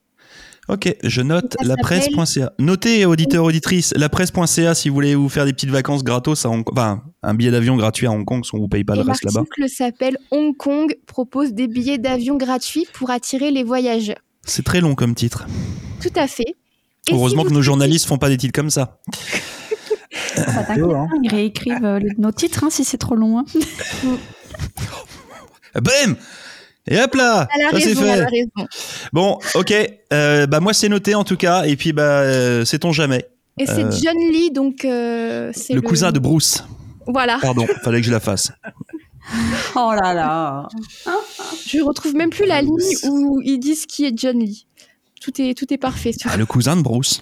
[0.67, 2.51] Ok, je note lapresse.ca.
[2.57, 6.63] Notez, auditeurs, auditrices, lapresse.ca si vous voulez vous faire des petites vacances gratos à Hong
[6.63, 6.73] Kong.
[6.77, 9.03] Enfin, un billet d'avion gratuit à Hong Kong si on vous paye pas Et le
[9.03, 9.41] reste là-bas.
[9.41, 14.17] l'article s'appelle Hong Kong propose des billets d'avion gratuits pour attirer les voyageurs.
[14.43, 15.45] C'est très long comme titre.
[16.01, 16.55] Tout à fait.
[17.09, 18.99] Et Heureusement si que nos journalistes font pas des titres comme ça.
[20.37, 21.07] Bah, hein.
[21.23, 23.39] ils réécrivent euh, nos titres hein, si c'est trop long.
[23.39, 23.45] hein.
[25.81, 26.15] Bam
[26.87, 28.23] Et hop là a Ça c'est raison, fait.
[28.25, 28.67] raison.
[29.11, 29.73] Bon, ok.
[30.13, 31.65] Euh, bah moi c'est noté en tout cas.
[31.65, 33.27] Et puis bah euh, sait-on jamais.
[33.59, 36.63] Et c'est Euh, John Lee, donc euh, c'est Le cousin de Bruce.
[37.07, 37.37] Voilà.
[37.41, 38.51] Pardon, fallait que je la fasse.
[39.75, 40.67] Oh là là.
[41.65, 42.77] Je retrouve même plus la ligne
[43.09, 44.67] où ils disent qui est John Lee.
[45.25, 46.11] Tout est, tout est parfait.
[46.13, 47.21] sur- Ah, le cousin de Bruce.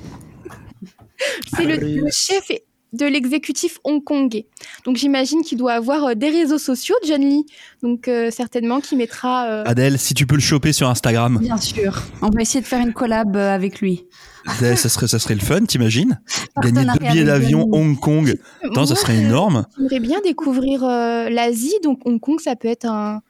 [1.55, 2.51] C'est le, le chef
[2.91, 4.45] de l'exécutif hongkongais.
[4.85, 7.45] Donc j'imagine qu'il doit avoir euh, des réseaux sociaux, John Lee.
[7.81, 9.47] Donc euh, certainement qu'il mettra.
[9.47, 12.03] euh, Adèle, si tu peux le choper sur Instagram, Bien sûr.
[12.21, 14.05] On va essayer de faire une collab euh, avec lui.
[14.45, 16.19] Adèle, ça serait, ça serait le fun, t'imagines?
[16.61, 17.69] Gagner deux billets d'avion.
[17.71, 18.37] Hong Kong.
[18.63, 19.65] Attends, ça serait énorme.
[19.77, 21.73] J'aimerais bien découvrir euh, l'Asie.
[21.83, 23.21] Donc Hong Kong, ça peut être un-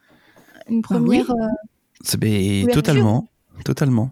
[0.68, 1.32] une première.
[2.04, 2.82] C'est mais, Ouverture.
[2.82, 3.30] totalement,
[3.64, 4.12] totalement.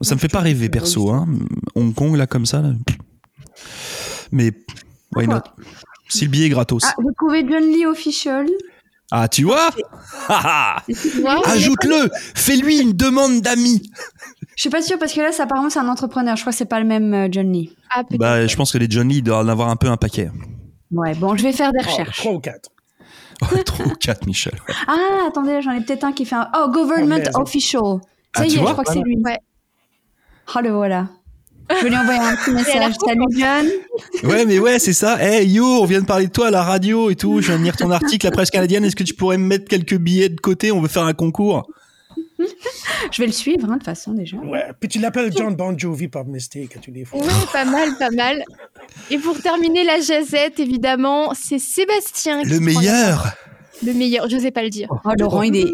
[0.00, 1.26] Ça me fait pas rêver perso, hein.
[1.74, 2.60] Hong Kong là comme ça.
[2.60, 2.70] là.
[4.32, 4.52] Mais
[5.14, 5.40] why not?
[6.08, 6.84] Si le billet est gratos.
[6.84, 8.46] Ah, vous trouvez John Lee official?
[9.10, 9.70] Ah, tu vois?
[10.28, 10.82] Ah, ah.
[10.86, 13.90] tu vois, Ajoute-le Fais-lui une demande d'amis
[14.56, 16.36] Je suis pas sûre parce que là, ça, apparemment, c'est un entrepreneur.
[16.36, 17.74] Je crois que c'est pas le même euh, John Lee.
[17.90, 18.20] Ah, peut-être.
[18.20, 20.30] Bah, je pense que les Johnny doivent en avoir un peu un paquet.
[20.90, 22.18] Ouais, bon, je vais faire des Oh, recherches.
[22.18, 22.70] trois ou quatre.
[23.40, 24.54] Oh, trop quatre, Michel.
[24.88, 26.48] Ah, attendez, j'en ai peut-être un qui fait un.
[26.56, 27.42] Oh, Government Oh.
[27.42, 27.82] Official.
[28.36, 28.68] Ça Ah, y tu est, vois?
[28.70, 29.16] je crois que c'est lui.
[29.24, 29.38] Ouais.
[30.54, 31.08] Oh, le voilà.
[31.70, 32.94] Je vais lui envoyer un petit message.
[33.04, 33.66] Salut, John.
[34.24, 35.22] Ouais, mais ouais, c'est ça.
[35.22, 37.40] Hey, yo, on vient de parler de toi à la radio et tout.
[37.40, 38.84] Je viens de lire ton article, la presse canadienne.
[38.84, 40.72] Est-ce que tu pourrais me mettre quelques billets de côté?
[40.72, 41.68] On veut faire un concours.
[43.12, 44.36] Je vais le suivre, hein, de toute façon, déjà.
[44.38, 44.64] Ouais.
[44.80, 47.02] Puis tu l'appelles John Bon Jovi par mistake tous les.
[47.12, 47.20] Ouais,
[47.52, 48.42] pas mal, pas mal.
[49.10, 52.42] Et pour terminer la jazette, évidemment, c'est Sébastien.
[52.44, 53.34] Le meilleur
[53.84, 54.88] Le meilleur, je n'osais pas le dire.
[55.04, 55.72] Oh, Laurent, il est,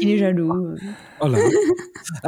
[0.00, 0.74] il est jaloux.
[1.20, 1.38] Oh là.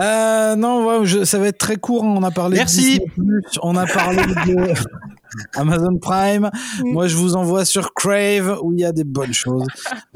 [0.03, 2.03] Euh, non, ouais, je- ça va être très court.
[2.03, 2.99] On a parlé Merci.
[3.17, 4.73] de on a parlé de
[5.55, 6.51] Amazon Prime.
[6.83, 6.93] Mm.
[6.93, 9.67] Moi, je vous envoie sur Crave où il y a des bonnes choses.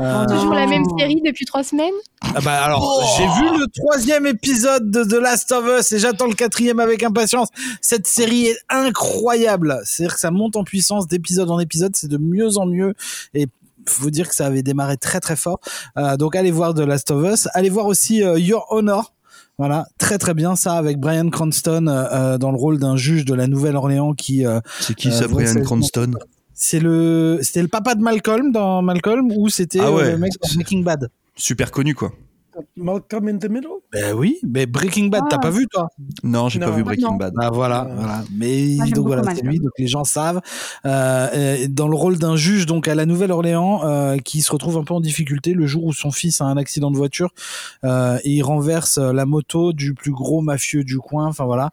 [0.00, 1.92] Euh, Toujours la même série depuis trois semaines?
[2.34, 6.26] ah bah alors, j'ai vu le troisième épisode de The Last of Us et j'attends
[6.26, 7.48] le quatrième avec impatience.
[7.80, 9.80] Cette série est incroyable.
[9.84, 12.94] C'est-à-dire que ça monte en puissance d'épisode en épisode, c'est de mieux en mieux
[13.34, 13.46] et
[13.88, 15.60] faut dire que ça avait démarré très très fort.
[15.96, 19.14] Euh, donc allez voir The Last of Us, allez voir aussi euh, Your Honor.
[19.58, 23.34] Voilà, très très bien ça avec Brian Cranston euh, dans le rôle d'un juge de
[23.34, 24.44] la Nouvelle-Orléans qui
[24.80, 25.62] C'est qui ça, Brian.
[25.62, 26.12] Cranston?
[26.54, 30.12] C'est le c'était le papa de Malcolm dans Malcolm ou c'était Ah ouais.
[30.12, 31.10] le mec dans Breaking Bad?
[31.36, 32.12] Super connu, quoi.
[32.76, 33.68] Malcolm in the Middle?
[33.92, 35.40] Ben oui, mais Breaking Bad, t'as Ah.
[35.40, 35.88] pas vu toi?
[36.22, 37.16] Non, j'ai pas vu Breaking Non.
[37.16, 37.34] Bad.
[37.38, 38.24] Ah voilà, Euh, voilà.
[38.34, 40.40] Mais j'aime donc voilà, c'est lui, donc les gens savent.
[40.86, 44.84] Euh, dans le rôle d'un juge, donc à la Nouvelle-Orléans, euh, qui se retrouve un
[44.84, 47.30] peu en difficulté le jour où son fils a un accident de voiture
[47.84, 51.26] euh, et il renverse la moto du plus gros mafieux du coin.
[51.26, 51.70] Enfin voilà,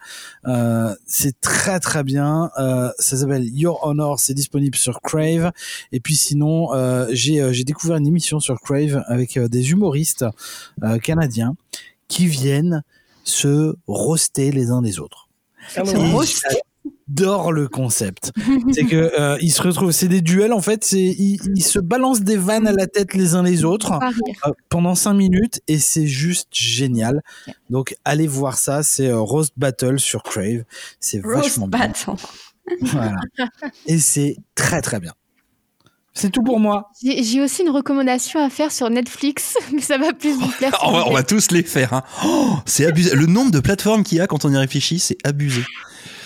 [0.48, 2.52] euh, c'est très très bien.
[2.60, 5.52] Euh, ça s'appelle Your Honor, c'est disponible sur Crave.
[5.92, 9.72] Et puis sinon, euh, j'ai euh, j'ai découvert une émission sur Crave avec euh, des
[9.72, 10.26] humoristes
[11.02, 11.56] canadiens
[12.08, 12.84] qui viennent
[13.24, 15.30] se roaster les uns des autres.
[17.10, 18.32] J'adore le concept.
[18.74, 20.84] c'est que euh, ils se retrouvent, c'est des duels en fait.
[20.84, 24.52] C'est ils, ils se balancent des vannes à la tête les uns les autres euh,
[24.70, 27.22] pendant cinq minutes et c'est juste génial.
[27.70, 28.84] Donc allez voir ça.
[28.84, 30.63] C'est euh, Roast Battle sur Crave.
[31.00, 31.80] C'est Roast vachement bien.
[31.80, 32.12] battle.
[32.82, 33.18] Voilà.
[33.88, 35.13] Et c'est très très bien.
[36.13, 36.89] C'est tout pour moi.
[37.04, 40.78] J'ai aussi une recommandation à faire sur Netflix, mais ça va plus vous plaire.
[40.84, 41.93] on, va, on va tous les faire.
[41.93, 42.04] Hein.
[42.26, 43.15] Oh, c'est abusé.
[43.15, 45.62] Le nombre de plateformes qu'il y a quand on y réfléchit, c'est abusé.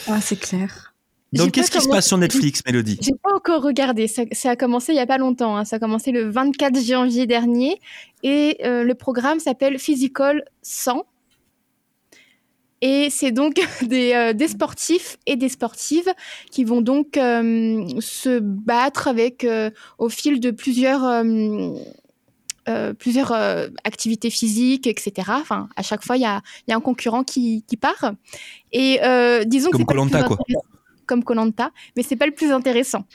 [0.08, 0.94] Ah, c'est clair.
[1.34, 4.08] Donc, qu'est-ce qui se passe sur Netflix, Mélodie J'ai pas encore regardé.
[4.08, 5.58] Ça, ça a commencé il y a pas longtemps.
[5.58, 5.66] hein.
[5.66, 7.80] Ça a commencé le 24 janvier dernier.
[8.22, 11.04] Et euh, le programme s'appelle Physical 100.
[12.84, 16.14] Et c'est donc des, euh, des sportifs et des sportives
[16.52, 21.24] qui vont donc euh, se battre avec, euh, au fil de plusieurs,
[23.00, 23.32] plusieurs
[23.84, 25.14] activités physiques, etc.
[25.30, 28.14] Enfin, à chaque fois, il y a, il y a un concurrent qui, qui part.
[28.74, 29.00] Et
[29.46, 30.38] disons que Comme plus Koh-Lanta, quoi.
[31.06, 33.06] Comme Colanta, mais c'est pas le plus intéressant.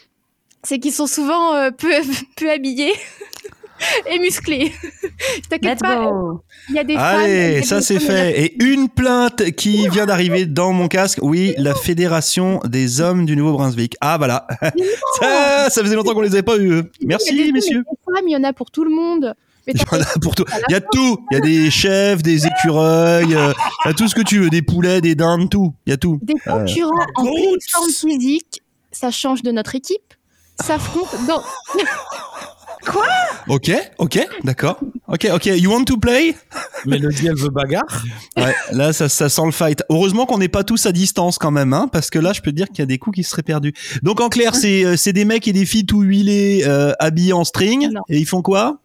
[0.62, 1.90] C'est qu'ils sont souvent peu,
[2.37, 2.92] peu habillés.
[4.11, 4.73] et musclé.
[5.51, 6.11] T'inquiète pas,
[6.69, 7.21] il y a des femmes.
[7.21, 8.41] Allez, a ça c'est fait.
[8.41, 11.19] Et une plainte qui vient d'arriver dans mon casque.
[11.23, 13.97] Oui, la Fédération des hommes du Nouveau-Brunswick.
[14.01, 14.47] Ah voilà.
[15.21, 16.69] Ça, ça faisait longtemps qu'on les avait pas eu.
[16.69, 17.71] Il y a des Merci messieurs.
[17.71, 19.35] Il y a des femmes, il y en a pour tout le monde.
[19.67, 20.45] Mais Il y en a pour tout.
[20.69, 21.19] Il y a tout.
[21.31, 23.53] Il y a des chefs, des écureuils, euh,
[23.85, 25.75] il y a tout ce que tu veux, des poulets, des dindes, tout.
[25.87, 26.19] Il y a tout.
[26.23, 28.62] Des concurrents en pleine forme physique,
[28.93, 30.14] ça change de notre équipe,
[30.61, 31.43] s'affrontent dans.
[33.49, 34.79] Ok, ok, d'accord.
[35.09, 35.47] Ok, ok.
[35.47, 36.35] You want to play?
[36.87, 38.05] Mélodie, elle veut bagarre.
[38.37, 39.83] Ouais, là, ça, ça sent le fight.
[39.88, 42.51] Heureusement qu'on n'est pas tous à distance quand même, hein, parce que là, je peux
[42.51, 43.73] te dire qu'il y a des coups qui seraient perdus.
[44.03, 47.33] Donc, en clair, c'est euh, c'est des mecs et des filles tout huilés, euh, habillés
[47.33, 48.03] en string, Non.
[48.09, 48.79] et ils font quoi?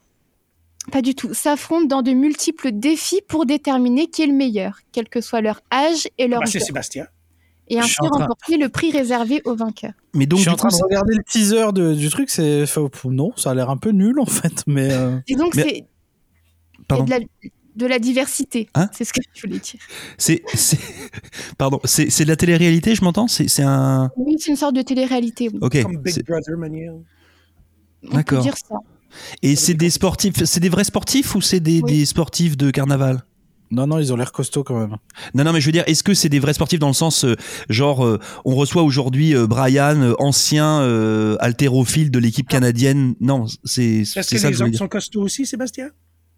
[0.91, 1.33] Pas du tout.
[1.33, 5.61] S'affrontent dans de multiples défis pour déterminer qui est le meilleur, quel que soit leur
[5.73, 6.59] âge et leur Bah, c'est.
[6.59, 7.05] Sébastien.
[7.73, 9.93] Et ainsi train- remporter le prix réservé aux vainqueurs.
[10.13, 12.29] Mais donc, je suis en train coup, de c'est- regarder le teaser de- du truc.
[12.29, 15.57] C'est enfin, non, ça a l'air un peu nul en fait, mais euh, Disons que
[15.57, 15.63] Mais-
[16.89, 17.19] c'est de la,
[17.75, 18.69] de la diversité.
[18.75, 19.79] Hein c'est ce que je voulais dire.
[20.17, 20.43] c'est,
[21.57, 23.27] pardon, c'est, c'est de la télé-réalité, je m'entends?
[23.27, 25.49] C'est, c'est un, Oui, c'est une sorte de télé-réalité.
[25.51, 25.59] Oui.
[25.61, 25.81] ok.
[25.81, 26.55] Comme Big Brother,
[28.11, 28.41] D'accord.
[28.43, 28.75] dire ça.
[29.41, 31.99] Et c'est des sportifs, c'est des vrais sportifs ou c'est des, Oui.
[31.99, 33.23] des sportifs de carnaval?
[33.73, 34.97] Non, non, ils ont l'air costauds quand même.
[35.33, 37.25] Non, non, mais je veux dire, est-ce que c'est des vrais sportifs dans le sens,
[37.25, 37.35] euh,
[37.69, 43.15] genre, euh, on reçoit aujourd'hui euh, Brian, euh, ancien euh, haltérophile de l'équipe canadienne?
[43.19, 44.79] Non, c'est, Est-ce c'est que ça que les je hommes dire.
[44.79, 45.89] sont costauds aussi, Sébastien?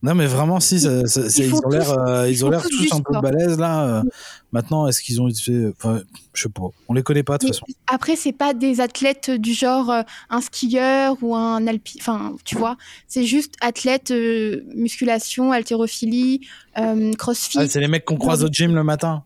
[0.04, 2.48] Non, mais vraiment, si, ça- ça- c'est- Ils ont l'air, tous- euh, ils ils ont
[2.48, 3.86] font l'air tous un peu balèzes là.
[3.88, 4.04] euh.
[4.52, 6.02] Maintenant, est-ce qu'ils ont fait, enfin,
[6.34, 6.62] je sais pas.
[6.88, 7.66] On les connaît pas de toute façon.
[7.88, 11.98] Après, c'est pas des athlètes du genre euh, un skieur ou un alpi.
[12.00, 12.78] Enfin, tu vois,
[13.08, 16.42] c'est juste athlète euh, musculation, haltérophilie,
[16.78, 17.58] euh, crossfit.
[17.60, 19.24] Ah, c'est les mecs qu'on croise au gym le matin.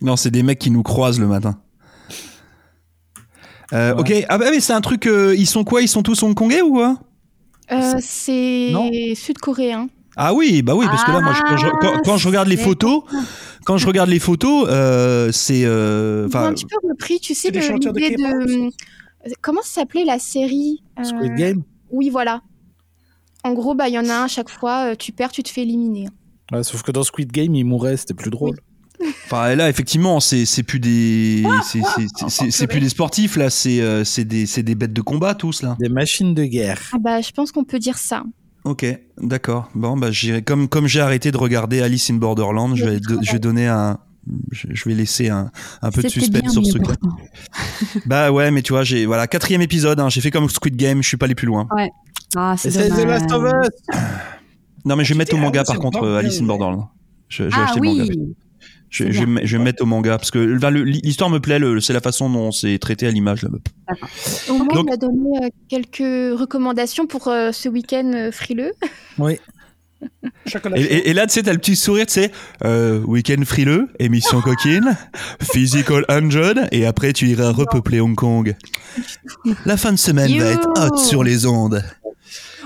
[0.00, 1.60] Non, c'est des mecs qui nous croisent le matin.
[3.72, 4.00] Euh, Ouais.
[4.00, 5.06] Ok, ah bah mais c'est un truc.
[5.06, 5.82] euh, ils sont quoi?
[5.82, 6.98] Ils sont tous hongkongais ou quoi
[7.70, 9.88] Euh, c'est sud-coréen.
[10.16, 12.48] Ah oui, bah oui, parce que là, moi, je- quand, je, quand- quand je regarde
[12.48, 13.02] les c'est- photos,
[13.64, 17.58] quand je regarde les photos, euh, c'est, euh, un petit peu repris, tu sais, de
[17.60, 18.70] l'idée de.
[19.40, 21.62] Comment ça s'appelait la série euh, Squid Game.
[21.90, 22.42] Oui, voilà.
[23.44, 25.42] En gros, bah, il y en a un à chaque fois, euh, tu perds, tu
[25.42, 26.08] te fais éliminer.
[26.52, 28.56] Ouais, sauf que dans Squid Game, ils mouraient, c'était plus drôle.
[29.26, 31.44] Enfin, là, effectivement, c'est, c'est plus des,
[32.50, 35.62] c'est, plus des sportifs là, c'est, euh, c'est des, c'est des bêtes de combat tous
[35.62, 35.76] là.
[35.80, 36.80] Des machines de guerre.
[36.92, 38.22] Ah bah, je pense qu'on peut dire ça.
[38.64, 38.86] Ok,
[39.20, 39.68] d'accord.
[39.74, 43.18] Bon, bah, j'irai comme comme j'ai arrêté de regarder Alice in Borderland, je vais, do-
[43.20, 43.98] je vais donner un,
[44.52, 45.50] je, je vais laisser un,
[45.82, 47.08] un peu de suspense sur ce pourtant.
[48.06, 49.98] Bah ouais, mais tu vois, j'ai voilà quatrième épisode.
[49.98, 51.66] hein, j'ai fait comme Squid Game, je suis pas allé plus loin.
[52.36, 53.04] Ah, c'est The.
[53.04, 53.96] Last of Us.
[54.84, 56.46] Non, mais je vais mettre au manga ouais, par contre Alice in ouais.
[56.46, 56.88] Borderland.
[57.28, 57.98] Je- J'ai Ah acheté le oui.
[57.98, 58.12] manga.
[58.92, 61.94] Je, vais me- je vais me mettre au manga parce que l'histoire me plaît, c'est
[61.94, 63.42] la façon dont c'est traité à l'image.
[63.42, 63.48] là.
[64.50, 68.72] Au moins, Donc- on a donné euh, quelques recommandations pour euh, ce week-end euh, frileux.
[69.18, 69.38] Oui.
[70.46, 70.58] Et, chaud.
[70.74, 72.32] et- et là, tu sais, t'as le petit sourire, tu sais,
[72.64, 74.96] euh, week-end frileux, émission coquine,
[75.40, 78.56] physical 100, et après tu iras repeupler Hong Kong.
[79.64, 81.82] La fin de semaine va être haute sur les ondes.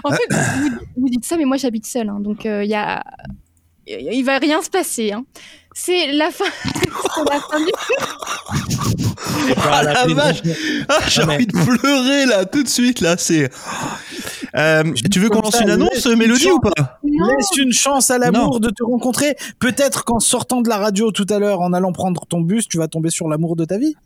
[0.03, 0.71] En fait, vous,
[1.03, 3.05] vous dites ça, mais moi j'habite seule, hein, donc il y a,
[3.87, 5.13] il va rien se passer.
[5.13, 5.25] hein.
[5.79, 7.71] C'est la fin, c'est la fin du.
[9.59, 10.41] Ah la vache
[10.89, 13.51] Ah, j'ai envie de pleurer là, tout de suite là, c'est...
[14.57, 18.11] Euh, tu veux qu'on lance une annonce, une Mélodie, ou pas Non, Laisse une chance
[18.11, 19.37] à l'amour de te rencontrer.
[19.59, 22.79] Peut-être qu'en sortant de la radio tout à l'heure, en allant prendre ton bus, tu
[22.79, 23.97] vas tomber sur l'amour de ta vie.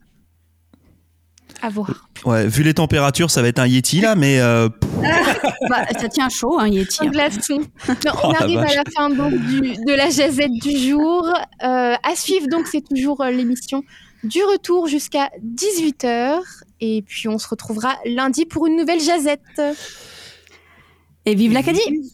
[1.62, 2.08] À voir.
[2.24, 4.40] Ouais, vu les températures, ça va être un Yeti là, mais...
[4.40, 4.68] euh,
[5.68, 6.98] Bah, ça tient chaud, hein, Yeti.
[7.02, 7.10] Un hein.
[7.10, 7.58] glaçon.
[7.88, 11.26] Non, Oh, on la arrive à la fin donc, du, de la jazette du jour.
[11.62, 13.82] Euh, à suivre, donc, c'est toujours euh, l'émission
[14.24, 16.38] du retour jusqu'à 18h.
[16.80, 19.60] Et puis, on se retrouvera lundi pour une nouvelle jazette.
[21.26, 22.10] Et vive l'Acadie